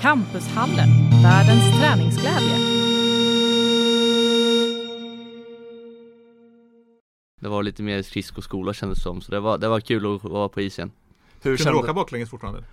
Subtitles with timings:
[0.00, 0.88] Campushallen,
[1.22, 2.58] världens träningsglädje.
[7.40, 10.24] Det var lite mer skridskoskola kändes det som, så det var, det var kul att
[10.24, 10.90] vara på isen.
[11.42, 12.64] Hur Kunde du åka baklänges fortfarande?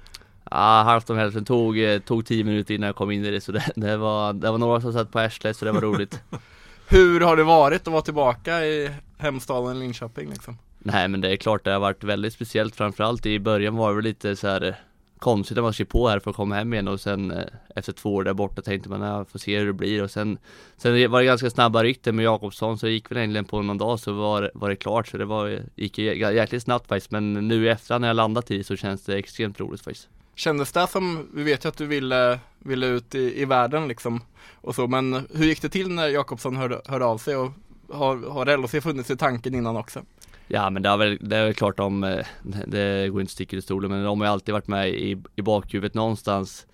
[0.51, 3.41] Ja, halvt om hälften tog, eh, tog tio minuter innan jag kom in i det
[3.41, 6.21] så det, det, var, det var några som satt på arslet så det var roligt
[6.87, 10.57] Hur har det varit att vara tillbaka i hemstaden Linköping liksom?
[10.79, 14.01] Nej men det är klart det har varit väldigt speciellt framförallt i början var det
[14.01, 14.73] lite så här eh,
[15.19, 17.43] konstigt att man skrev på här för att komma hem igen och sen eh,
[17.75, 20.03] efter två år där borta tänkte man jag får se hur det blir.
[20.03, 20.37] Och sen
[20.77, 23.77] Sen var det ganska snabba rykten med Jakobsson så det gick väl egentligen på någon
[23.77, 25.07] dag så var, var det klart.
[25.07, 28.63] Så det var, gick jäkligt snabbt faktiskt men nu i efterhand när jag landat i
[28.63, 30.09] så känns det extremt roligt faktiskt.
[30.35, 34.21] Kändes det som, vi vet ju att du ville, ville ut i, i världen liksom
[34.61, 37.35] och så, men hur gick det till när Jakobsson hörde, hörde av sig?
[37.35, 37.51] Och
[37.89, 40.01] har, har LHC funnits i tanken innan också?
[40.47, 42.25] Ja men det är väl, det är väl klart om, eh,
[42.67, 45.41] det går inte sticka i stolen men de har ju alltid varit med i, i
[45.41, 46.67] bakhuvudet någonstans.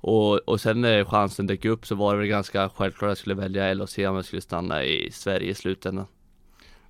[0.00, 3.18] Och, och sen när chansen dök upp så var det väl ganska självklart att jag
[3.18, 6.06] skulle välja LHC om jag skulle stanna i Sverige i slutändan.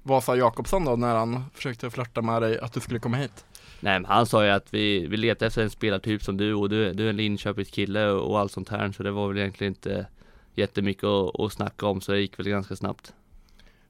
[0.03, 3.45] Vad sa Jakobsson då när han försökte flörta med dig att du skulle komma hit?
[3.81, 6.69] Nej men han sa ju att vi, vi letar efter en spelartyp som du och
[6.69, 9.39] du, du är en Linköpings kille och, och allt sånt här så det var väl
[9.39, 10.07] egentligen inte
[10.55, 13.13] jättemycket att, att snacka om så det gick väl ganska snabbt.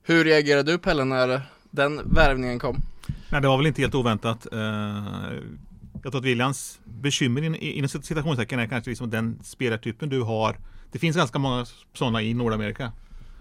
[0.03, 1.41] Hur reagerade du Pelle när
[1.73, 2.83] den värvningen kom?
[3.31, 4.47] Nej, det var väl inte helt oväntat.
[4.53, 4.59] Eh,
[6.03, 10.57] jag tror att Williams bekymmer inom citationstecken är kanske liksom den spelartypen du har.
[10.93, 12.93] Det finns ganska många sådana i Nordamerika.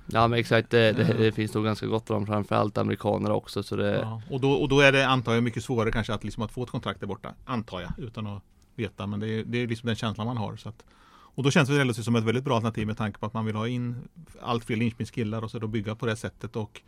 [0.06, 3.76] Ja men exakt, det, det, det finns nog ganska gott om framförallt amerikaner också så
[3.76, 6.44] det ja, och, då, och då är det antar jag mycket svårare kanske att, liksom
[6.44, 7.34] att få ett kontrakt där borta.
[7.46, 8.44] Antar jag, utan att
[8.76, 9.08] veta.
[9.08, 10.56] Men det är, det är liksom den känslan man har.
[10.56, 10.84] Så att,
[11.36, 13.46] och då känns det LHC som ett väldigt bra alternativ med tanke på att man
[13.46, 13.96] vill ha in
[14.42, 16.82] allt fler Linköpingskillar och så då bygga på det sättet och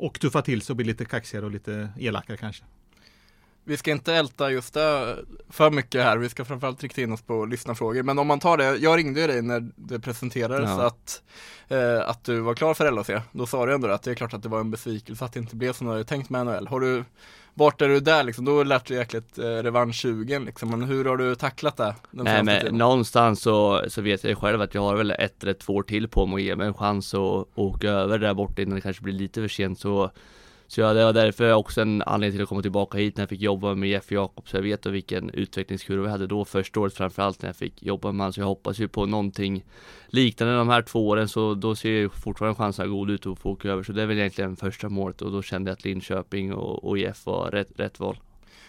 [0.00, 2.64] och tuffa till sig och bli lite kaxigare och lite elakare kanske.
[3.64, 5.16] Vi ska inte älta just det
[5.48, 8.02] för mycket här, vi ska framförallt rikta in oss på lyssnarfrågor.
[8.02, 10.86] Men om man tar det, jag ringde ju dig när det presenterades ja.
[10.86, 11.22] att,
[11.68, 13.10] eh, att du var klar för LHC.
[13.32, 15.40] Då sa du ändå att det är klart att det var en besvikelse att det
[15.40, 16.66] inte blev som du hade tänkt med NHL.
[16.66, 17.04] Har du,
[17.54, 18.44] vart är du där liksom?
[18.44, 20.70] Då lärt du jäkligt eh, revansch-sugen liksom.
[20.70, 21.94] Men hur har du tacklat det?
[22.10, 22.78] Nej men tiden?
[22.78, 26.08] någonstans så, så vet jag själv att jag har väl ett eller två år till
[26.08, 29.02] på mig att ge mig en chans att åka över där borta innan det kanske
[29.02, 30.10] blir lite för sent så
[30.70, 33.28] så ja, det var därför också en anledning till att komma tillbaka hit när jag
[33.28, 34.54] fick jobba med Jeff Jakobs.
[34.54, 38.20] Jag vet vilken utvecklingskurva jag hade då första året framförallt när jag fick jobba med
[38.20, 38.32] honom.
[38.32, 39.64] Så jag hoppas ju på någonting
[40.06, 41.28] liknande de här två åren.
[41.28, 43.82] Så då ser ju fortfarande chanserna god ut att få åka över.
[43.82, 46.98] Så det är väl egentligen första målet och då kände jag att Linköping och, och
[46.98, 48.18] Jeff var rätt, rätt val.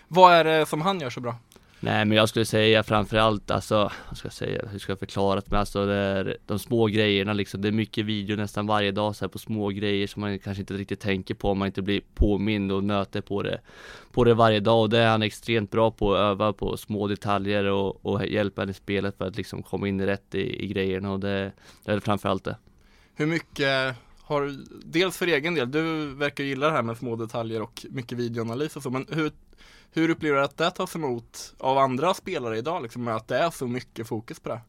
[0.08, 1.36] Vad är det som han gör så bra?
[1.84, 5.40] Nej men jag skulle säga framförallt alltså, vad ska jag säga, hur ska jag förklara
[5.40, 5.46] det?
[5.50, 7.62] Men alltså det är de små grejerna liksom.
[7.62, 10.62] Det är mycket video nästan varje dag så här på små grejer som man kanske
[10.62, 13.62] inte riktigt tänker på om man inte blir påmind och nöter på det
[14.12, 17.08] på det varje dag och det är han extremt bra på att öva på små
[17.08, 20.68] detaljer och, och hjälpa en i spelet för att liksom komma in rätt i, i
[20.68, 21.52] grejerna och det,
[21.86, 22.56] det är framförallt det.
[23.16, 23.96] Hur mycket
[24.32, 28.18] har, dels för egen del, du verkar gilla det här med små detaljer och mycket
[28.18, 29.32] videoanalys och så, men hur
[29.94, 33.38] hur upplever du att det tas emot av andra spelare idag, liksom, med att det
[33.38, 34.62] är så mycket fokus på det?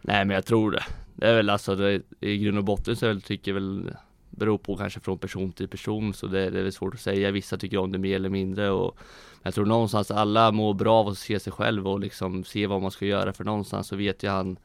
[0.00, 0.84] Nej men jag tror det.
[1.14, 3.94] Det är väl alltså, det, i grund och botten så tycker jag väl
[4.30, 7.30] beror på kanske från person till person så det, det är väl svårt att säga.
[7.30, 8.98] Vissa tycker om det mer eller mindre och
[9.42, 12.82] jag tror någonstans alla mår bra av att se sig själv och liksom se vad
[12.82, 14.58] man ska göra för någonstans så vet ju han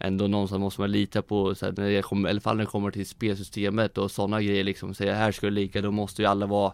[0.00, 2.64] ändå någonstans måste man lita på, så här, när det kommer, i alla fall när
[2.64, 6.22] det kommer till spelsystemet och sådana grejer liksom, säga här ska det ligga, då måste
[6.22, 6.72] ju alla vara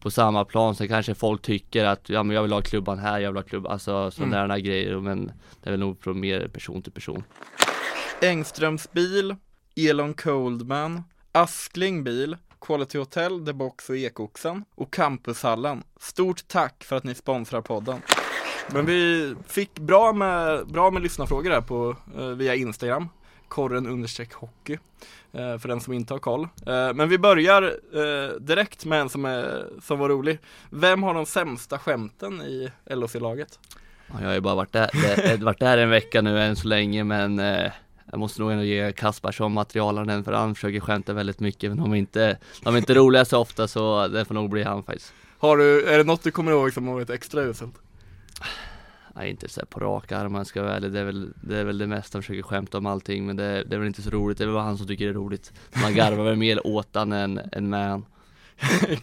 [0.00, 0.74] på samma plan.
[0.74, 3.48] Sen kanske folk tycker att, ja men jag vill ha klubban här, jag vill ha
[3.48, 4.62] klubban, alltså sådana mm.
[4.62, 5.26] grejer, men
[5.62, 7.24] det är väl nog från mer person till person.
[8.22, 9.36] Engströms bil,
[9.76, 15.82] Elon Coldman, Askling bil, Quality Hotel, The Box och Ekoxen och Campushallen.
[16.00, 18.02] Stort tack för att ni sponsrar podden.
[18.72, 23.08] Men vi fick bra med, bra med lyssnarfrågor här på, eh, via Instagram
[23.48, 24.78] korren understreck hockey
[25.32, 26.42] eh, för den som inte har koll.
[26.42, 27.74] Eh, men vi börjar
[28.40, 30.38] direkt med en som, är, som var rolig.
[30.70, 33.58] Vem har de sämsta skämten i LHC-laget?
[34.20, 37.38] Jag har ju bara varit där, varit där en vecka nu än så länge men
[38.10, 41.78] jag måste nog ändå ge Kaspar som materialaren för han försöker skämta väldigt mycket men
[41.78, 44.82] de är inte, de är inte roliga så ofta så det får nog bli han
[44.82, 45.12] faktiskt.
[45.38, 47.83] Har du, är det något du kommer ihåg som har varit extra uselt?
[49.16, 50.92] Nej, inte så på rak arm om jag ska vara ärlig.
[50.92, 53.74] Det är väl det, är väl det mesta försöker skämta om allting men det, det
[53.74, 54.38] är väl inte så roligt.
[54.38, 55.52] Det är väl han som tycker det är roligt.
[55.82, 58.06] Man garvar väl mer åt han än, än med han.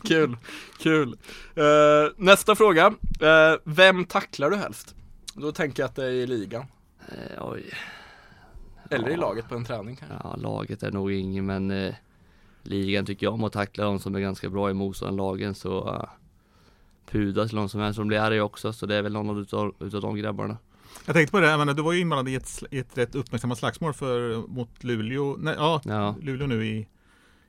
[0.04, 0.38] kul,
[0.80, 1.18] kul.
[1.56, 2.86] Eh, nästa fråga.
[3.22, 4.96] Eh, vem tacklar du helst?
[5.36, 6.66] Då tänker jag att det är i ligan.
[7.10, 7.64] Eh, oj.
[8.90, 9.18] Eller i Ja.
[9.20, 10.18] laget på en träning kanske.
[10.24, 11.94] Ja, laget är nog ingen men
[12.64, 16.06] ligan tycker jag om att tackla de som är ganska bra i motståndarlagen så
[17.06, 19.76] Pudas eller någon som är som blir arg också så det är väl någon utav,
[19.80, 20.58] utav de grabbarna.
[21.06, 23.58] Jag tänkte på det, menar, du var ju inblandad i ett, i ett rätt uppmärksammat
[23.58, 26.16] slagsmål för, mot Luleå, nej, ja, Ja.
[26.22, 26.88] Luleå nu i,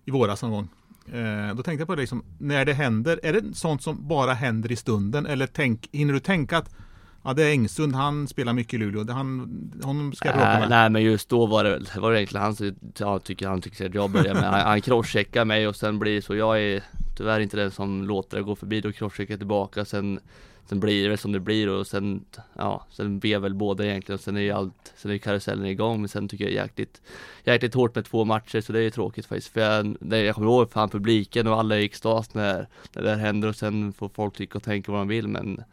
[0.05, 0.69] i våras någon gång.
[1.07, 4.33] Eh, då tänkte jag på det liksom, när det händer, är det sånt som bara
[4.33, 5.27] händer i stunden?
[5.27, 6.75] Eller tänk, hinner du tänka att
[7.23, 10.71] ja, det är Engsund, han spelar mycket i Luleå, han, honom ska jag Nej, med?
[10.71, 13.61] nej men just då var det väl, var det egentligen han som, ja, tycker han
[13.61, 16.63] tycker att jag börjar med, han, han crosscheckar mig och sen blir det så, jag
[16.63, 16.83] är
[17.17, 19.85] tyvärr inte den som låter det gå förbi, då crosscheckar jag tillbaka.
[19.85, 20.21] Sen
[20.69, 22.25] Sen blir det väl som det blir och sen,
[22.55, 24.15] ja, sen ber väl båda egentligen.
[24.15, 26.01] Och sen är ju allt, sen är karusellen igång.
[26.01, 27.03] Men sen tycker jag jäkligt
[27.45, 29.53] Jäkligt hårt med två matcher så det är ju tråkigt faktiskt.
[29.53, 33.17] För jag, jag kommer ihåg fan publiken och alla i extas när, när det här
[33.17, 35.29] händer och sen får folk tycka och tänka vad de vill.
[35.29, 35.65] Men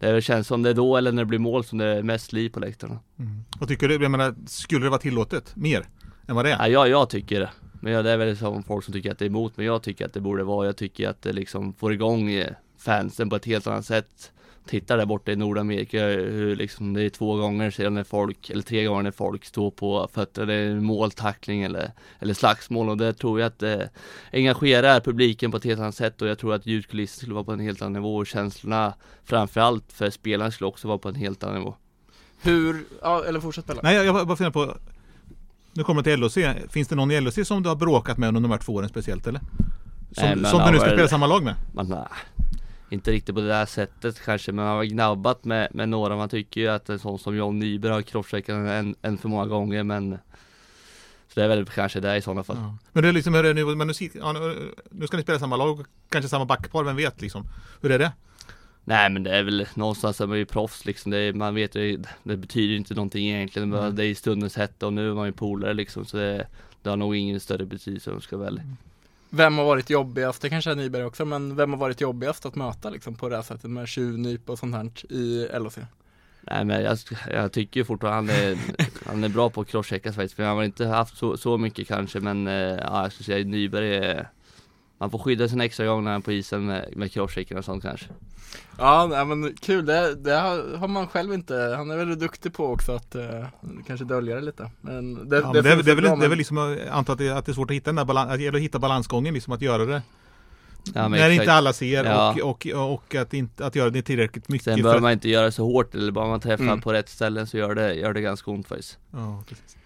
[0.00, 2.32] Det känns som det är då eller när det blir mål som det är mest
[2.32, 3.44] liv på läktarna Mm.
[3.58, 4.02] Vad tycker du?
[4.02, 5.84] Jag menar, skulle det vara tillåtet mer
[6.26, 6.58] än vad det är?
[6.58, 7.50] Ja, jag, jag tycker det.
[7.72, 9.82] Men ja, det är väl som folk som tycker att det är emot, men jag
[9.82, 10.66] tycker att det borde vara.
[10.66, 14.32] Jag tycker att det liksom får igång eh, fansen på ett helt annat sätt.
[14.70, 18.62] Titta där borta i Nordamerika hur liksom det är två gånger sedan när folk, eller
[18.62, 23.12] tre gånger när folk står på fötter, det är måltackling eller, eller slagsmål och det
[23.12, 23.90] tror jag att det
[24.32, 27.52] engagerar publiken på ett helt annat sätt och jag tror att ljudkulissen skulle vara på
[27.52, 28.94] en helt annan nivå och känslorna
[29.24, 31.74] framförallt för spelarna skulle också vara på en helt annan nivå.
[32.42, 33.80] Hur, ja eller fortsätt Pelle.
[33.82, 34.76] Nej, jag, bara funderar på
[35.72, 36.70] Nu kommer det till LHC.
[36.72, 38.88] Finns det någon i LHC som du har bråkat med under de här två åren
[38.88, 39.40] speciellt eller?
[40.12, 41.54] Som, Nej, som du nu ska spela samma lag med?
[41.72, 41.98] man, nej,
[42.90, 46.16] inte riktigt på det där sättet kanske, men man har gnabbat med, med några.
[46.16, 49.46] Man tycker ju att en sån som John Nyberg har crosscheckat en, en för många
[49.46, 50.18] gånger, men
[51.28, 52.56] så det är väl kanske det i sådana fall.
[52.56, 52.76] Ja.
[52.92, 54.32] Men det är liksom, hur är det nu, men nu, ja,
[54.90, 57.46] nu, ska ni spela samma lag, kanske samma backpar, vem vet liksom?
[57.80, 58.12] Hur är det?
[58.84, 61.10] Nej men det är väl någonstans är man ju proffs liksom.
[61.10, 63.72] Det är, man vet ju, det betyder inte någonting egentligen.
[63.72, 63.96] Mm.
[63.96, 66.04] Det är i stundens hetta och nu är man ju polare liksom.
[66.04, 66.46] Så det,
[66.82, 68.62] det har nog ingen större betydelse om jag ska vara ärlig.
[69.30, 72.54] Vem har varit jobbigast, det kanske är Nyberg också, men vem har varit jobbigast att
[72.54, 75.78] möta liksom på det här sättet med tjuvnyp och sånt här i LHC?
[76.40, 76.98] Nej men jag,
[77.30, 78.58] jag tycker ju fortfarande han är,
[79.06, 80.34] han är bra på att crosschecka faktiskt.
[80.34, 83.44] För han har inte haft så, så mycket kanske men eh, ja, jag skulle säga
[83.44, 84.28] Nyberg är
[85.00, 87.58] man får skydda sig en extra gång när han är på isen med, med crosschecken
[87.58, 88.06] och sånt kanske.
[88.78, 92.52] Ja, nej, men kul, det, det har, har man själv inte, han är väl duktig
[92.54, 93.44] på också att eh,
[93.86, 94.70] kanske dölja det lite.
[94.80, 96.38] Men det, Ja, men det, är, finns det, är bra, väl, det är men- väl
[96.38, 98.38] liksom, jag antar att det, att det är svårt att hitta den där balans, att,
[98.52, 100.02] det hitta balansgången liksom, att göra det
[100.94, 101.40] Ja, men När exakt.
[101.42, 102.30] inte alla ser Ja.
[102.42, 105.12] och, och, och att, inte, att göra det tillräckligt mycket Sen för behöver att- man
[105.12, 106.80] inte göra det så hårt eller bara man träffar Mm.
[106.80, 108.98] på rätt ställen så gör det, gör det ganska ont faktiskt.
[109.12, 109.76] Ja, precis.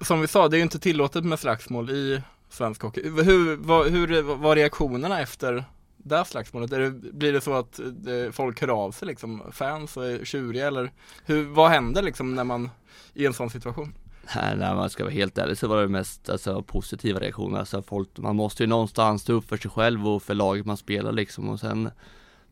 [0.00, 2.22] Som vi sa, det är ju inte tillåtet med slagsmål i
[2.52, 3.02] svensk hockey.
[3.02, 5.64] Hur, vad, hur var reaktionerna efter
[5.96, 6.72] det här slagsmålet?
[6.72, 10.24] Är det, blir det så att eh, folk hör av sig liksom, fans och är
[10.24, 10.92] tjuriga eller
[11.24, 12.70] hur, vad händer liksom när man,
[13.14, 13.94] i en sån situation?
[14.36, 17.58] Nej, när man ska vara helt ärlig så var det mest alltså, positiva reaktioner.
[17.58, 20.76] Alltså, folk, man måste ju någonstans stå upp för sig själv och för laget man
[20.76, 21.90] spelar liksom och sen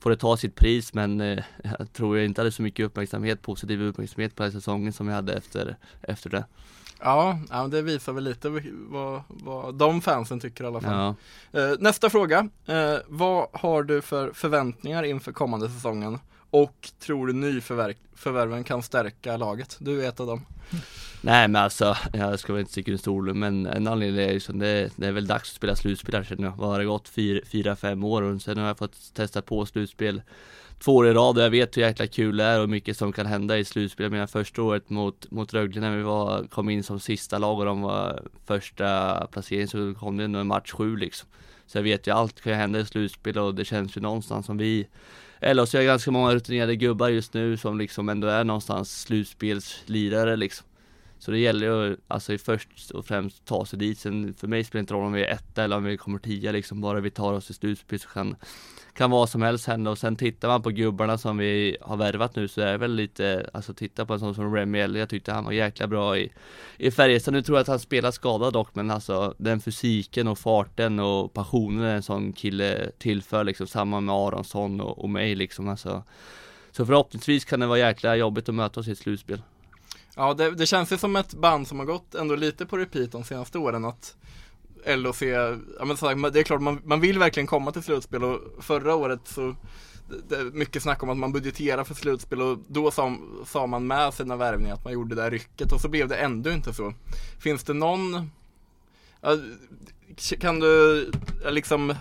[0.01, 3.43] får det ta sitt pris men eh, jag tror jag inte hade så mycket uppmärksamhet,
[3.43, 6.45] positiv uppmärksamhet på den här säsongen som jag hade efter, efter det.
[7.03, 8.49] Ja, ja det visar väl lite
[8.89, 11.15] vad, vad de fansen tycker i alla fall.
[11.53, 11.61] Ja.
[11.61, 12.49] Eh, nästa fråga.
[12.67, 16.19] Eh, vad har du för förväntningar inför kommande säsongen?
[16.51, 19.77] Och tror du nyförvärven kan stärka laget?
[19.81, 20.47] Du är ett av dem.
[21.21, 24.41] Nej men alltså, jag ska väl inte sticka under stolen men en anledning är ju
[24.41, 26.57] som det, det är väl dags att spela slutspel här känner jag.
[26.57, 27.09] Vad har det gått?
[27.09, 30.23] Fyra, fyra, fem år och sen har jag fått testa på slutspel
[30.79, 33.13] två år i rad och jag vet hur jäkla kul det är och mycket som
[33.13, 34.05] kan hända i slutspel.
[34.05, 37.59] Jag menar första året mot, mot Rögle när vi var, kom in som sista lag
[37.59, 41.29] och de var första placering så kom det ändå en match sju liksom.
[41.67, 44.59] Så jag vet ju allt kan hända i slutspel och det känns ju någonstans som
[44.59, 44.89] vi
[45.41, 49.03] eller så är jag ganska många rutinerade gubbar just nu som liksom ändå är någonstans
[49.03, 50.67] slutspelslirare liksom.
[51.19, 53.99] Så det gäller ju alltså först och främst ta sig dit.
[53.99, 56.19] Sen för mig spelar det inte roll om vi är etta eller om vi kommer
[56.19, 56.81] tia liksom.
[56.81, 58.37] Bara vi tar oss till slutspel så kan,
[58.95, 59.91] kan vad som helst hända.
[59.91, 62.95] Och sen tittar man på gubbarna som vi har värvat nu så är det väl
[62.95, 65.01] lite, alltså titta på en sån som Remy Eller.
[65.01, 66.33] Jag tyckte han var jäkla bra i,
[66.77, 67.35] i Färjestad.
[67.35, 71.33] Nu tror jag att han spelar skadad dock men alltså den fysiken och farten och
[71.33, 73.67] passionen en sån kille tillför liksom.
[73.67, 76.03] Samma med Aronsson och, och mig liksom alltså.
[76.73, 79.43] Så förhoppningsvis kan det vara jäkla jobbigt att möta oss i ett slutspel.
[80.17, 83.13] Ja, det, det känns ju som ett band som har gått ändå lite på repeat
[83.13, 84.17] de senaste åren att
[84.87, 85.23] LHC,
[85.79, 88.95] ja men sagt, det är klart man, man vill verkligen komma till slutspel och förra
[88.95, 89.55] året så
[90.29, 93.87] det är mycket snack om att man budgeterar för slutspel och då sa, sa man
[93.87, 96.75] med sina värvningar att man gjorde det där rycket och så blev det ändå inte
[96.75, 96.95] så.
[97.39, 98.31] Finns det någon,
[100.41, 101.11] kan du
[101.45, 101.95] liksom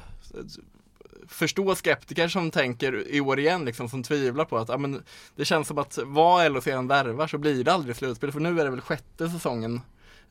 [1.27, 5.03] förstå skeptiker som tänker i år igen liksom som tvivlar på att ja, men
[5.36, 8.59] det känns som att vad LHC än värvar så blir det aldrig slutspel för nu
[8.59, 9.81] är det väl sjätte säsongen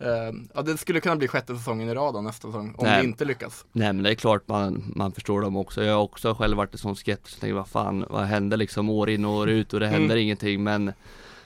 [0.03, 3.03] Uh, ja det skulle kunna bli sjätte säsongen i rad då, nästa säsong om Nej.
[3.03, 3.65] det inte lyckas.
[3.73, 5.85] Nej men det är klart man, man förstår dem också.
[5.85, 8.89] Jag har också själv varit en sån skeptisk och tänkt vad fan, vad händer liksom
[8.91, 10.19] år in och år ut och det händer Mm.
[10.25, 10.93] ingenting men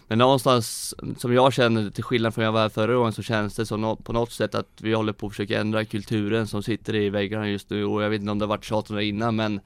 [0.08, 3.54] Men någonstans som jag känner till skillnad från jag var här förra året så känns
[3.54, 6.94] det som på något sätt att vi håller på att försöka ändra kulturen som sitter
[6.94, 9.04] i väggarna just nu och jag vet inte om det har varit tjat om det
[9.04, 9.60] innan men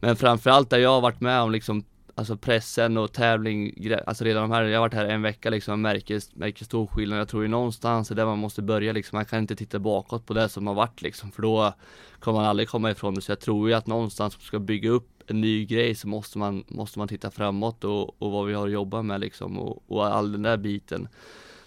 [0.00, 1.84] Men framförallt där jag har varit med om liksom
[2.18, 3.74] Alltså pressen och tävling,
[4.06, 6.86] alltså redan de här, jag har varit här en vecka liksom, jag märker, märker stor
[6.86, 7.18] skillnad.
[7.20, 10.26] Jag tror ju någonstans är där man måste börja liksom, man kan inte titta bakåt
[10.26, 11.74] på det som har varit liksom, för då
[12.20, 13.20] kommer man aldrig komma ifrån det.
[13.20, 16.08] Så jag tror ju att någonstans om man ska bygga upp en ny grej så
[16.08, 19.58] måste man, måste man titta framåt och, och vad vi har att jobba med liksom
[19.58, 21.08] och, och all den där biten.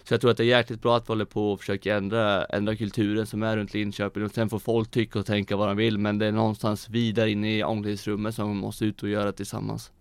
[0.04, 2.44] Så jag tror att det är jäkligt bra att vi håller på och försöker ändra,
[2.44, 5.76] ändra kulturen som är runt Linköping och sen får folk tycka och tänka vad de
[5.76, 9.92] vill men det är någonstans vidare inne i omklädningsrummet som måste ut och göra tillsammans.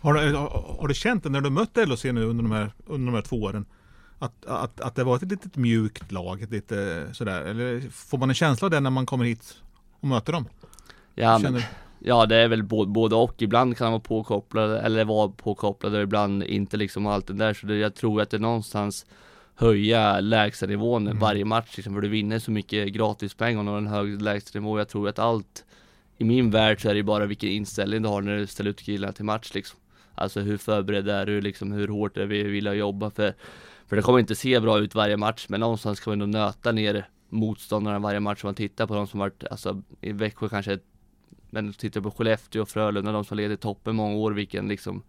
[0.00, 0.34] Har du,
[0.80, 3.22] har, du känt det när du mött LHC nu under de här, under de här
[3.22, 3.66] två åren?
[4.18, 7.42] Att, att, att det var ett litet mjukt lag, ett lite sådär?
[7.42, 9.54] Eller får man en känsla av det när man kommer hit
[10.00, 10.48] och möter dem?
[11.14, 11.60] Ja, men,
[11.98, 15.94] ja det är väl både, både och, ibland kan man vara påkopplad eller vara påkopplad
[15.94, 19.06] och ibland inte liksom allt det där så det, jag tror att det någonstans
[19.54, 21.18] höja lägstanivån Mm.
[21.18, 24.78] varje match liksom, för du vinner så mycket gratispengar och har en hög lägstanivå.
[24.78, 25.64] Jag tror att allt
[26.18, 28.80] i min värld så är det bara vilken inställning du har när du ställer ut
[28.80, 29.78] killarna till match liksom.
[30.14, 32.42] Alltså hur förberedd är du liksom, hur hårt är vi?
[32.42, 33.10] Villiga att jobba?
[33.10, 33.34] För
[33.86, 36.72] För det kommer inte se bra ut varje match men någonstans kan man ändå nöta
[36.72, 38.44] ner motståndarna varje match.
[38.44, 40.78] Om man tittar på de som varit, alltså i Växjö kanske
[41.50, 45.02] Men tittar på Skellefteå och Frölunda, de som leder toppen många år, vilken liksom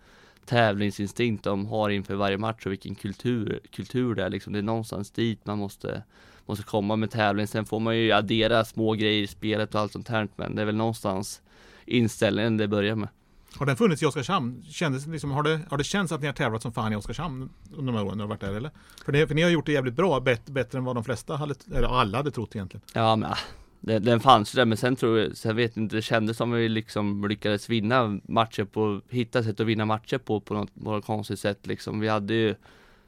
[0.49, 4.53] tävlingsinstinkt de har inför varje match och vilken kultur, kultur det är liksom.
[4.53, 6.03] Det är någonstans dit man måste,
[6.45, 7.47] måste komma med tävling.
[7.47, 10.61] Sen får man ju addera små grejer i spelet och allt sånt här, men det
[10.61, 11.41] är väl någonstans
[11.85, 13.09] inställningen det börjar med.
[13.55, 14.63] har den funnits i Oskarshamn?
[14.69, 17.49] Kändes, liksom, har, det, har det känts att ni har tävlat som fan i Oskarshamn
[17.73, 18.71] under de här åren när du har varit där eller?
[19.05, 21.35] För ni, för ni har gjort det jävligt bra, bet, bättre än vad de flesta
[21.35, 22.81] hade, eller alla hade trott egentligen.
[22.93, 23.37] Ja men ah,
[23.81, 26.37] den, den fanns ju där men sen tror jag, sen vet jag inte, det kändes
[26.37, 30.75] som vi liksom lyckades vinna matcher på, hitta sätt att vinna matcher på på något,
[30.83, 31.99] på något konstigt sätt liksom.
[31.99, 32.55] Vi hade ju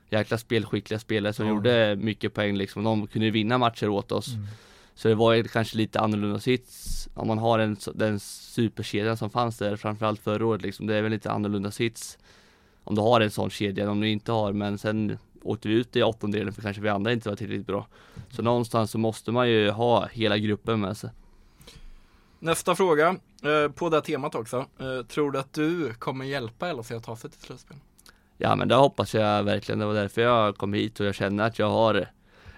[0.10, 1.54] jäkla spelskickliga spelare som Ja.
[1.54, 2.84] gjorde mycket poäng liksom.
[2.84, 4.28] De kunde ju vinna matcher åt oss.
[4.34, 4.48] Mm.
[4.96, 9.18] Så det var ju kanske lite annorlunda sits om man har en, så- den superkedjan
[9.18, 10.88] som fanns där framförallt förra året liksom.
[10.88, 12.18] Det är väl lite annorlunda sits
[12.84, 15.96] om du har en sån kedja om du inte har men sen åkte vi ut
[15.96, 17.88] i åttondelen för kanske vi andra inte var tillräckligt bra.
[18.30, 21.10] Så någonstans så måste man ju ha hela gruppen med sig.
[22.40, 23.08] Nästa fråga,
[23.44, 24.66] eh, på det här temat också.
[24.80, 27.78] Eh, tror du att du kommer hjälpa LHC att ta sig till slutspel?
[28.38, 29.80] Ja men det hoppas jag verkligen.
[29.80, 32.08] Det var därför jag kom hit och jag känner att jag har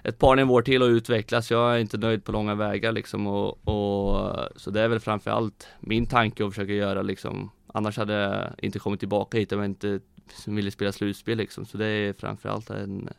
[0.03, 1.51] ett par nivåer till att utvecklas.
[1.51, 5.67] Jag är inte nöjd på långa vägar liksom och, och så det är väl framförallt
[5.79, 7.49] min tanke att försöka göra liksom.
[7.75, 9.99] Annars hade jag inte kommit tillbaka hit om jag inte
[10.47, 11.65] ville spela slutspel liksom.
[11.65, 13.09] Så det är framförallt en,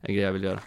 [0.00, 0.60] en grej jag vill göra.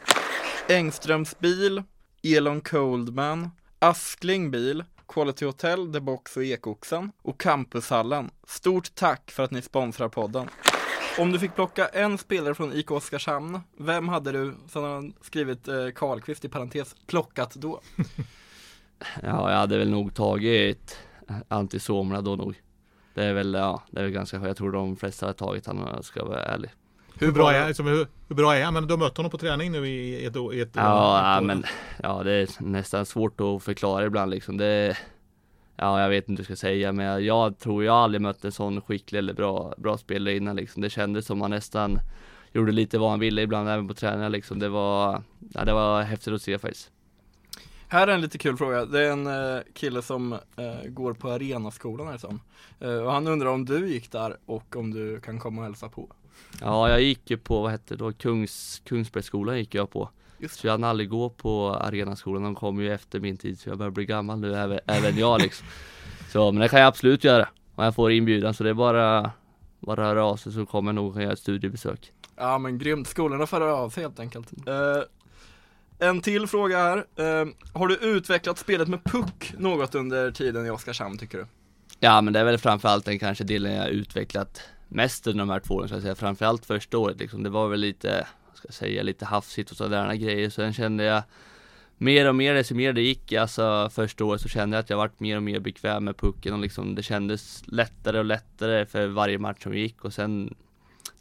[0.69, 1.83] Engströms bil,
[2.23, 3.49] Elon Coldman,
[3.79, 8.29] Askling bil, Quality Hotel, The Box och Ekoxen och Campushallen.
[8.47, 10.49] Stort tack för att ni sponsrar podden.
[11.19, 15.67] Om du fick plocka en spelare från IK Oskarshamn, vem hade du, som har skrivit
[15.67, 17.81] eh, Karlqvist i parentes, plockat då?
[19.21, 20.97] Ja, jag hade väl nog tagit
[21.47, 22.61] Antti Somla då nog.
[23.13, 24.37] Det är väl, ja, det är väl ganska.
[24.47, 26.69] Jag tror de flesta har tagit han om jag ska vara ärlig.
[27.19, 28.73] Hur bra är, liksom, hur, hur bra är han?
[28.73, 31.45] Men du har mött honom på träning nu i ett, i ett Ja, ett år.
[31.45, 31.63] men
[32.03, 34.57] ja, det är nästan svårt att förklara ibland liksom.
[34.57, 34.97] Det,
[35.75, 38.45] ja, jag vet inte hur jag ska säga, men jag, jag tror jag aldrig mött
[38.45, 40.81] en sån skicklig eller bra, bra spelare innan liksom.
[40.81, 41.99] Det kändes som han nästan
[42.53, 44.59] gjorde lite vad han ville ibland även på träningar liksom.
[44.59, 46.91] Det var, ja, det var häftigt att se faktiskt.
[47.93, 48.85] Här är en lite kul fråga.
[48.85, 52.41] Det är en eh, kille som eh, går på Arenaskolan härifrån.
[52.79, 55.89] Eh, och han undrar om du gick där och om du kan komma och hälsa
[55.89, 56.11] på.
[56.61, 60.09] Ja, jag gick ju på, vad hette det då, Kungs, Kungsbergsskolan gick jag på.
[60.39, 63.69] Just Så jag hann aldrig gå på Arenaskolan, de kom ju efter min tid så
[63.69, 65.67] jag börjar bli gammal nu, även, även jag liksom.
[66.31, 67.49] Så, men det kan jag absolut göra.
[67.75, 69.31] Om jag får inbjudan, så det är bara,
[69.79, 72.11] bara höra av sig så kommer jag nog göra ett studiebesök.
[72.35, 74.67] Ja men grymt, skolorna får höra av sig helt enkelt.
[74.67, 75.03] Eh,
[75.99, 76.97] en till fråga här.
[76.97, 81.45] Eh, har du utvecklat spelet med puck något under tiden i Oskarshamn tycker du?
[81.99, 85.59] Ja men det är väl framförallt den kanske delen jag utvecklat mest under de här
[85.59, 86.15] två åren så att säga.
[86.15, 87.43] Framförallt första året liksom.
[87.43, 90.49] Det var väl lite, vad ska jag säga, lite hafsigt och sådana grejer.
[90.49, 91.23] Sen kände jag
[91.97, 94.97] mer och mer, desto mer det gick, alltså första året så kände jag att jag
[94.97, 99.07] varit mer och mer bekväm med pucken och liksom det kändes lättare och lättare för
[99.07, 100.55] varje match som gick och sen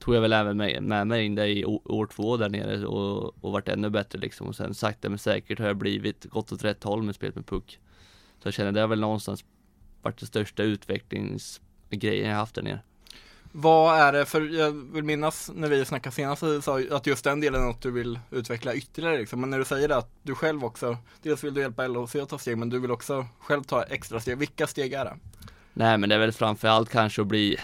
[0.03, 3.45] tog jag väl även med, med mig in det i år två där nere och,
[3.45, 6.65] och vart ännu bättre liksom och sen sakta men säkert har jag blivit gått åt
[6.65, 7.79] rätt håll med spelet med puck.
[8.43, 9.45] Så jag känner det har väl någonstans
[10.03, 12.81] varit den största utvecklingsgrejen jag haft där nere.
[13.53, 17.25] Vad är det, för jag vill minnas när vi snackade senast så sa att just
[17.25, 19.41] den delen är något du vill utveckla ytterligare liksom.
[19.41, 22.29] Men när du säger det att du själv också, dels vill du hjälpa LHC att
[22.29, 24.39] ta steg men du vill också själv ta extra steg.
[24.39, 25.17] Vilka steg är det?
[25.73, 27.59] Nej men det är väl framförallt kanske att bli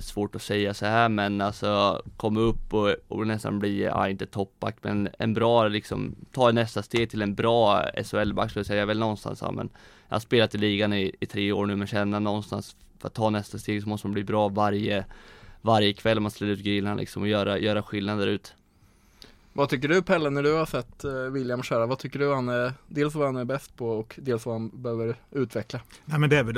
[0.00, 4.26] svårt att säga så här men alltså komma upp och, och nästan bli, ja inte
[4.26, 8.80] toppback men en bra liksom, ta nästa steg till en bra SHL-back skulle jag säga,
[8.80, 9.70] jag väl någonstans, ja, men
[10.08, 13.14] jag har spelat i ligan i, i tre år nu men känner någonstans för att
[13.14, 15.04] ta nästa steg så måste man bli bra varje,
[15.60, 18.50] varje kväll man slår ut grillen liksom och göra, göra skillnad där ute.
[19.58, 21.86] Vad tycker du Pelle när du har sett eh, William köra?
[21.86, 24.82] Vad tycker du han är, dels vad han är bäst på och dels vad han
[24.82, 25.80] behöver utveckla?
[26.04, 26.54] Nej, men det, är väl,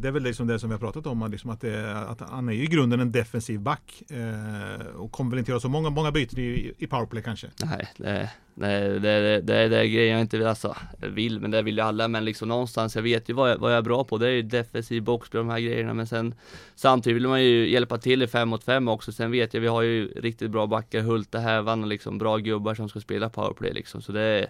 [0.00, 2.48] det är väl liksom det som vi har pratat om, liksom att, det, att han
[2.48, 6.12] är i grunden en defensiv back eh, och kommer väl inte göra så många, många
[6.12, 7.50] byten i, i powerplay kanske.
[7.64, 11.62] Nej, det, det, det, det är det grejen jag inte vill, alltså, vill, men det
[11.62, 14.04] vill ju alla, men liksom någonstans, jag vet ju vad jag, vad jag är bra
[14.04, 16.34] på, det är ju defensiv boxplay de här grejerna, men sen
[16.74, 19.66] samtidigt vill man ju hjälpa till i fem mot fem också, sen vet jag, vi
[19.66, 23.72] har ju riktigt bra backar, Hulta, Hävan och liksom bra gubbar som ska spela powerplay
[23.72, 24.48] liksom, så det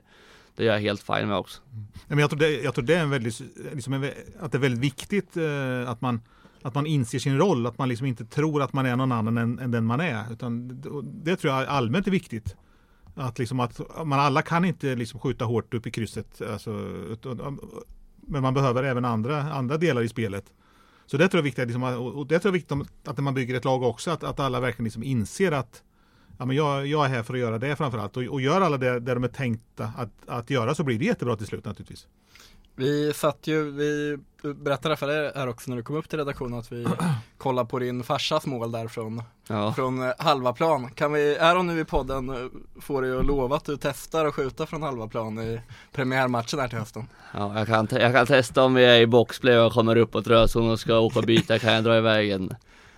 [0.57, 1.61] det är jag helt fine med också.
[1.73, 1.87] Mm.
[2.09, 3.43] Men jag tror det, jag tror det är en väldigt,
[3.73, 6.21] liksom en, att det är väldigt viktigt eh, att man
[6.63, 9.39] att man inser sin roll, att man liksom inte tror att man är någon annan
[9.39, 10.33] än, än den man är.
[10.33, 10.69] Utan
[11.25, 12.57] det tror jag allmänt är viktigt.
[13.15, 16.43] Att, liksom att man alla kan inte liksom skjuta hårt upp i krysset.
[16.43, 17.61] Alltså, um,
[18.21, 20.53] men man behöver även andra, andra delar i spelet.
[21.07, 23.23] Så det tror jag är viktigt, liksom, och det tror jag är viktigt att när
[23.23, 25.83] man bygger ett lag också, att, att alla verkligen liksom inser att
[26.39, 28.17] ja, men jag, jag är här för att göra det framförallt.
[28.17, 31.05] Och, och gör alla det, det de är tänkta att, att göra så blir det
[31.05, 32.07] jättebra till slut naturligtvis.
[32.77, 34.19] Vi satt ju, vi
[34.55, 36.87] berättade för dig här också när du kom upp till redaktionen att vi
[37.39, 39.73] kollade på din farsas mål där från, ja.
[39.73, 40.91] från eh, halva plan.
[40.91, 42.37] Kan vi, är de nu i podden, eh,
[42.81, 45.61] får du att lova att du testar att skjuta från halva plan i
[45.93, 47.09] premiärmatchen här till hösten?
[47.35, 50.21] Ja, jag kan, jag kan testa om vi är i boxplay och kommer upp på
[50.21, 52.55] rödzon och ska åka och byta, kan jag dra iväg en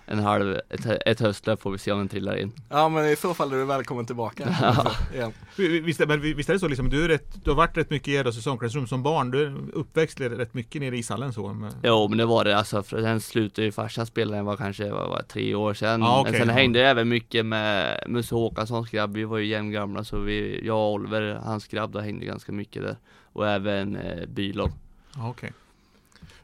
[0.09, 2.51] en halv, ett, ett höstlöp får vi se om den trillar in.
[2.69, 4.55] Ja men i så fall är du välkommen tillbaka
[5.17, 5.31] ja.
[5.57, 8.07] Visst, men visst är det så liksom, du, är rätt, du har varit rätt mycket
[8.07, 11.53] i Gärdö säsongsklassrum som barn, du är uppväxt rätt mycket nere i ishallen så?
[11.53, 11.71] Men...
[11.83, 14.91] Jo men det var det alltså, för sen slutade ju farsan spela, den var kanske
[14.91, 16.03] var, var tre år sedan.
[16.03, 16.31] Ah, okay.
[16.31, 20.19] Men sen hängde jag även mycket med Musse Håkanssons grabb, vi var ju jämngamla så
[20.19, 22.97] vi, jag och Oliver, hans grabb, då hängde ganska mycket där.
[23.33, 24.71] Och även eh, Bylov.
[25.15, 25.31] Ah, Okej.
[25.31, 25.51] Okay.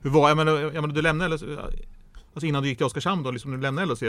[0.02, 1.70] Hur var, jag menar, jag menar du lämnade eller
[2.34, 4.04] Alltså innan du gick till Oskarshamn då, liksom när du lämnade LHC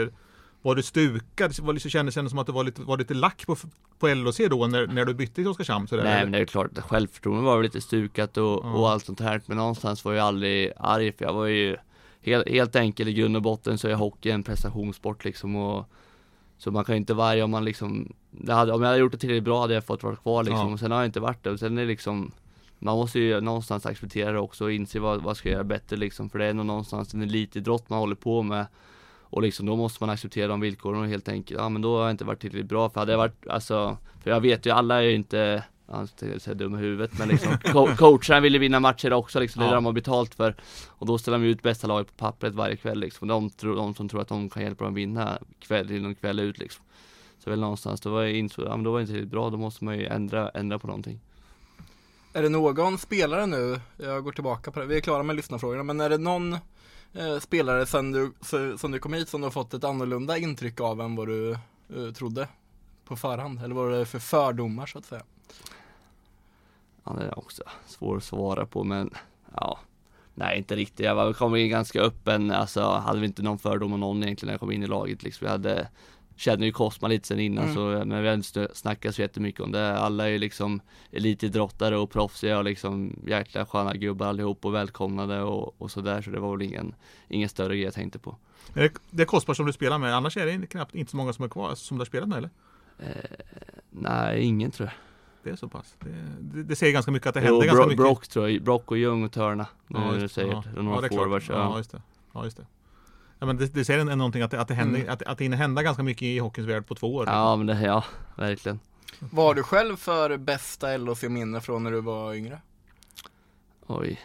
[0.61, 1.59] Var du stukad?
[1.59, 3.55] Var det, kändes det som att det var lite, var lite lack på,
[3.99, 5.87] på LHC då när, när du bytte till Oskarshamn?
[5.87, 8.73] Sådär, Nej men det är klart, självförtroendet var lite stukat och, ja.
[8.73, 11.77] och allt sånt här Men någonstans var jag aldrig arg för jag var ju
[12.21, 15.89] helt, helt enkelt i grund och botten så är hockey en prestationssport liksom och
[16.57, 18.13] så man kan ju inte varje om man liksom
[18.47, 20.73] hade, Om jag hade gjort det tillräckligt bra hade jag fått vara kvar liksom ja.
[20.73, 22.31] och sen har jag inte varit det och sen är det liksom
[22.79, 25.95] man måste ju någonstans acceptera det också och inse vad, vad ska jag göra bättre
[25.95, 26.29] liksom.
[26.29, 28.65] För det är nog någonstans en elitidrott man håller på med.
[29.21, 32.03] Och liksom då måste man acceptera de villkoren och helt enkelt, ja men då har
[32.03, 32.89] jag inte varit tillräckligt bra.
[32.89, 36.53] För hade jag varit, alltså, för jag vet ju alla är ju inte han är
[36.53, 39.67] dum i huvudet men liksom co coacherna vill ju vinna matcher också liksom, det är
[39.67, 39.71] ja.
[39.71, 40.55] det de har betalt för
[40.87, 43.95] Och då ställer de ut bästa laget på pappret varje kväll liksom De, tror, de
[43.95, 46.85] som tror att de kan hjälpa dem vinna kväll in och kväll ut liksom
[47.39, 49.49] Så väl någonstans, då var jag insåg, ja men då var jag inte tillräckligt bra,
[49.49, 51.19] då måste man ju ändra, ändra på någonting
[52.35, 55.83] är det någon spelare nu, jag går tillbaka på det, vi är klara med lyssnarfrågorna,
[55.83, 56.53] men är det någon
[57.13, 58.31] eh, spelare sen du,
[58.77, 61.51] sen du kom hit som du har fått ett annorlunda intryck av än vad du
[61.51, 62.47] eh, trodde
[63.05, 63.63] på förhand?
[63.63, 65.23] Eller vad är det för fördomar så att säga?
[67.03, 69.13] Ja, det är också svårt att svara på, men
[69.55, 69.79] ja,
[70.33, 71.05] nej inte riktigt.
[71.05, 74.47] Jag var, kom in ganska öppen, alltså hade vi inte någon fördom om någon egentligen
[74.47, 75.23] när jag kom in i laget.
[75.23, 75.45] Liksom.
[75.45, 75.87] Vi hade
[76.35, 77.75] känner ju Kosma lite sen innan mm.
[77.75, 79.97] så, men vi har inte snackat så jättemycket om det.
[79.97, 85.41] Alla är ju liksom elitidrottare och proffsiga och liksom jäkla sköna gubbar allihop och välkomnade
[85.41, 86.95] och, och sådär så det var väl ingen,
[87.27, 88.37] ingen större grej jag tänkte på.
[88.73, 91.33] Det, det är Kosma som du spelar med, annars är det knappt inte så många
[91.33, 92.49] som är kvar som du har spelat med eller?
[92.99, 93.07] Eh,
[93.89, 94.95] nej, ingen tror jag.
[95.43, 95.95] Det är så pass.
[95.99, 97.97] Det, det, det säger ganska mycket att det händer jo, ganska Bro, mycket.
[97.97, 99.67] Brock tror jag, Brock och Ljung och Törna.
[99.87, 100.63] Ja, just, säger, ja.
[100.75, 101.55] ja, det är forwards, ja.
[101.55, 102.01] ja, just det.
[102.33, 102.65] Ja, just det.
[103.39, 105.13] Ja, men det, det säger en, någonting att, det, att, det händer, mm.
[105.13, 107.25] att, att det hinner hända ganska mycket i hockeyns värld på två år.
[107.27, 108.03] Ja, men det, ja,
[108.35, 108.79] verkligen.
[109.19, 112.59] Vad har du själv för bästa LHC-minne från när du var yngre?
[113.87, 114.21] Oj.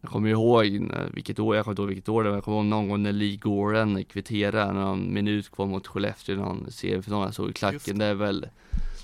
[0.00, 2.56] Jag kommer ihåg vilket år, jag kommer inte ihåg vilket år det var, jag kommer
[2.56, 7.34] ihåg någon gång när Lee Goren kvitterade någon minut kvar mot Skellefteå, någon seriefinal jag
[7.34, 7.98] såg i klacken.
[7.98, 8.48] Det är väl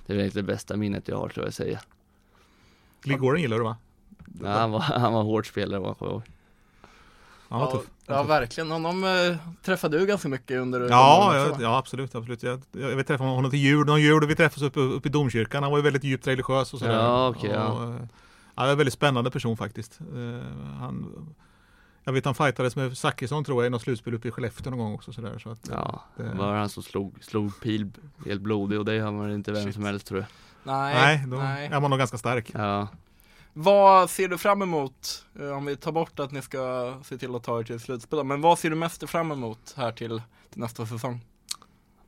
[0.06, 1.80] det, är väl det bästa minnet jag har tror jag säga.
[3.02, 3.76] Glenn gillar du va?
[4.42, 6.22] Ja, han, var, han var hårt spelare var jag
[7.48, 7.90] Han var Ja, tuff.
[8.06, 12.42] Ja verkligen, honom äh, träffade du ganska mycket under Ja, åren ja, absolut, absolut.
[12.42, 15.12] Jag, jag vet träffa honom till jul, någon jul och vi träffades uppe, uppe i
[15.12, 15.62] domkyrkan.
[15.62, 16.92] Han var ju väldigt djupt religiös och sådär.
[16.94, 17.66] Ja, ja.
[17.68, 17.90] Och, eh,
[18.54, 19.98] ja, det var en väldigt spännande person faktiskt.
[20.00, 21.26] Eh, han,
[22.04, 24.78] jag vet han fightades med Zachrisson tror jag i något slutspel uppe i Skellefteå någon
[24.78, 25.38] gång också sådär.
[25.38, 27.90] Så att, Ja, det var han som slog, slog pil
[28.26, 29.74] helt blodig och det har man inte vem Shit.
[29.74, 30.26] som helst tror jag
[30.74, 31.66] Nej, Nej, då nej.
[31.72, 32.50] är man nog ganska stark.
[32.54, 32.88] Ja,
[33.58, 37.34] Vad ser du fram emot, eh, om vi tar bort att ni ska se till
[37.34, 40.60] att ta er till slutspel men vad ser du mest fram emot här till, till
[40.60, 41.20] nästa säsong?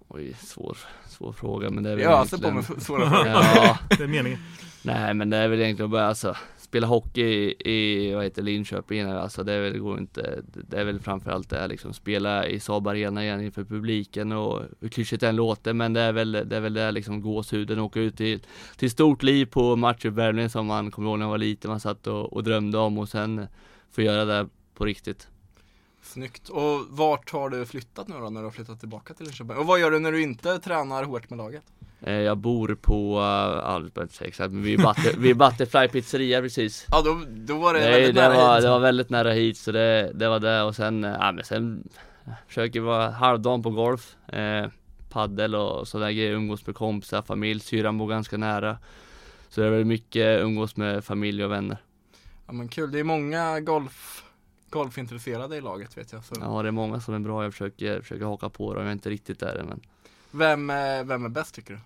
[0.09, 3.27] oj svår, svår fråga men det är väl Jag öser på egentligen- med svåra frågor.
[3.27, 4.39] Ja, Det är meningen.
[4.83, 6.37] nej men det är väl egentligen bara alltså
[6.69, 10.77] Spela hockey i, i vad heter Linköping alltså det är väl, det går inte Det
[10.77, 14.89] är väl framförallt det här liksom spela i Saab Arena igen inför publiken och hur
[14.89, 18.01] klyschigt det än låter men det är väl det är väl det liksom gåshuden åka
[18.01, 18.43] ut till
[18.77, 22.07] Till stort liv på matchuppvärmningen som man kommer ihåg när man var liten man satt
[22.07, 23.47] och, och drömde om och sen
[23.91, 25.29] få göra det på riktigt
[26.03, 26.49] Snyggt.
[26.49, 29.57] Och vart har du flyttat nu då när du har flyttat tillbaka till Linköping?
[29.57, 31.65] Och vad gör du när du inte tränar hårt med laget?
[32.01, 35.35] Eh, Jag bor på, uh, ja behöver inte säga exakt men vi butter, vi är
[35.35, 38.63] Butterfly pizzeria precis Ja då, då var det Nej, väldigt det nära var, hit.
[38.63, 41.45] det var väldigt nära hit så det, det var det och sen, eh, ja men
[41.45, 41.89] sen
[42.27, 44.67] eh, Försöker vara halvdan på golf, eh,
[45.11, 48.79] paddel och sådär grejer, umgås med kompisar, familj, syrran bor ganska nära
[49.49, 51.77] Så det är väl mycket umgås med familj och vänner
[52.47, 54.25] Ja men kul, det är många golf,
[54.71, 56.25] golfintresserade i laget vet jag.
[56.25, 56.35] Så.
[56.41, 58.93] Ja det är många som är bra, jag försöker, försöker haka på dem, jag är
[58.93, 59.81] inte riktigt där än, men
[60.31, 60.67] Vem,
[61.09, 61.81] vem är bäst tycker du?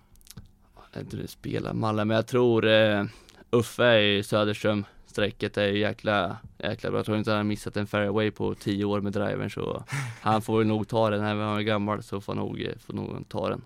[0.93, 3.05] Jag vet inte hur det spelar Malle, men jag tror eh,
[3.51, 6.99] Uffe i Söderström Strecket är ju jäkla, jäkla bra.
[6.99, 9.83] Jag tror inte han har missat en fairway på tio år med drivern så
[10.21, 12.61] han får väl nog ta den, även om han är gammal så får han nog,
[12.61, 13.61] eh, får nog ta den.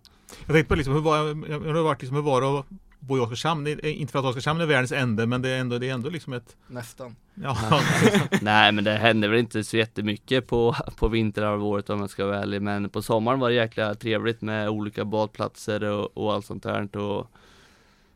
[0.45, 2.65] Jag tänkte på liksom, hur var, jag har liksom, hur var det att
[2.99, 3.67] bo i Oskarshamn?
[3.83, 6.33] Inte för att Oskarshamn är världens ände, men det är ändå, det är ändå liksom
[6.33, 7.15] ett Nästan.
[7.33, 7.57] Ja,
[8.41, 12.39] Nej men det händer väl inte så jättemycket på, på vinterhalvåret om jag ska vara
[12.41, 16.63] ärlig men på sommaren var det jäkla trevligt med olika badplatser och, och allt sånt
[16.63, 17.31] där och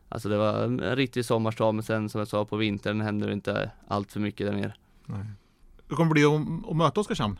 [0.08, 3.32] Alltså det var en riktig sommarstad men sen som jag sa på vintern händer det
[3.32, 4.74] inte allt för mycket där nere.
[5.06, 5.26] nej.
[5.88, 7.38] Hur kommer det bli att, att möta Oskarshamn?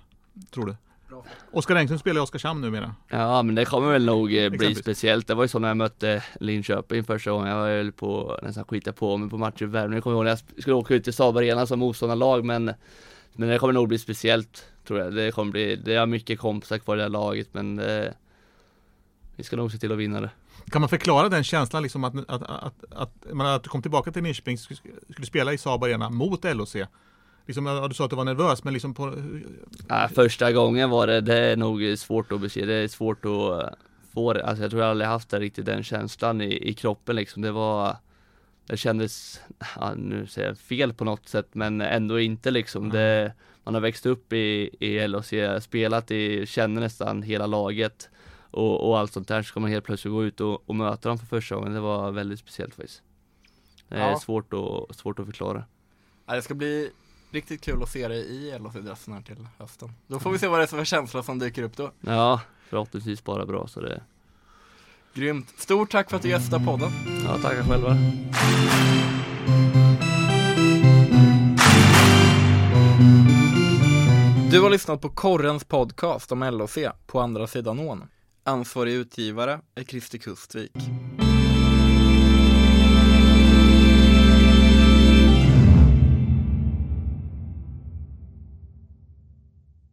[0.50, 0.76] Tror du?
[1.12, 1.25] Bra.
[1.51, 2.94] Oskar Engström spelar i Oskarshamn numera.
[3.09, 4.79] Ja men det kommer väl nog eh, bli Exempelvis.
[4.79, 5.27] speciellt.
[5.27, 7.48] Det var ju så när jag mötte Linköping första gången.
[7.48, 9.94] Jag höll på nästan skita på mig på matcher i Värmland.
[9.94, 12.72] Jag kommer ihåg när jag skulle åka ut till Saab Arena som motståndarlag men
[13.33, 15.14] Men det kommer nog bli speciellt tror jag.
[15.14, 18.14] Det kommer bli, det är mycket kompisar kvar i det här laget men det,
[19.37, 20.31] Vi ska nog se till att vinna det.
[20.70, 24.12] Kan man förklara den känslan liksom att, att, att, att, man, att du kom tillbaka
[24.12, 24.79] till Nyköping skulle,
[25.11, 26.77] skulle spela i Saab Arena mot LHC?
[27.46, 29.14] Liksom, ja, du sa att du var nervös men liksom på,
[29.88, 33.74] Ja, första gången var det, det är nog svårt att beskriva, det är svårt att
[34.14, 37.16] få det, alltså jag tror jag aldrig haft det riktigt den känslan i, i kroppen
[37.16, 37.96] liksom, det var
[38.66, 39.40] Det kändes,
[39.76, 43.33] ja, nu säger jag fel på något sätt men ändå inte liksom, det
[43.64, 48.09] Man har växt upp i, i LHC, spelat i, känner nästan hela laget
[48.50, 51.09] och, och allt sånt där, så ska man helt plötsligt gå ut och, och möta
[51.09, 53.02] dem för första gången, det var väldigt speciellt faktiskt.
[53.88, 54.18] Det är Ja.
[54.18, 55.64] svårt, att, svårt att förklara.
[56.26, 56.90] Ja, det ska bli
[57.35, 59.92] riktigt kul att se dig i LHC-dressen här till hösten.
[60.07, 61.90] Då får vi se vad det är för känsla som dyker upp då.
[62.01, 64.03] Ja, förhoppningsvis bara bra så det
[65.14, 65.55] Grymt.
[65.57, 66.90] Stort tack för att du gästade podden.
[67.25, 67.97] Ja, tackar själva
[74.51, 78.05] Du har lyssnat på Korrens podcast om LHC på andra sidan ån.
[78.45, 80.73] Ansvarig utgivare är Christer Kustvik.